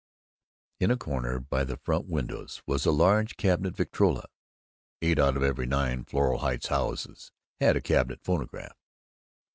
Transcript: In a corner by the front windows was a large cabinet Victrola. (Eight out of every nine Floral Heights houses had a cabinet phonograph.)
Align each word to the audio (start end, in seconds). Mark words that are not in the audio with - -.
In 0.79 0.89
a 0.89 0.97
corner 0.97 1.37
by 1.39 1.63
the 1.63 1.77
front 1.77 2.07
windows 2.07 2.63
was 2.65 2.87
a 2.87 2.91
large 2.91 3.37
cabinet 3.37 3.75
Victrola. 3.77 4.25
(Eight 5.03 5.19
out 5.19 5.37
of 5.37 5.43
every 5.43 5.67
nine 5.67 6.05
Floral 6.05 6.39
Heights 6.39 6.69
houses 6.69 7.31
had 7.59 7.75
a 7.75 7.81
cabinet 7.81 8.23
phonograph.) 8.23 8.75